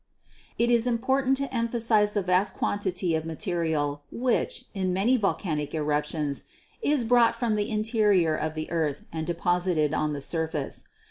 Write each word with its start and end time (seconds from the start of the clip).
It 0.57 0.71
is 0.71 0.87
important 0.87 1.37
to 1.37 1.53
emphasize 1.55 2.13
the 2.13 2.23
vast 2.23 2.55
quantity 2.55 3.13
of 3.13 3.23
material 3.23 4.01
which, 4.11 4.65
in 4.73 4.93
many 4.93 5.15
volcanic 5.15 5.75
eruptions, 5.75 6.45
is 6.81 7.03
brought 7.03 7.35
from 7.35 7.53
the 7.53 7.69
interior 7.69 8.35
of 8.35 8.55
the 8.55 8.71
earth 8.71 9.05
and 9.13 9.27
deposited 9.27 9.93
on 9.93 10.13
the 10.13 10.19
surface. 10.21 10.87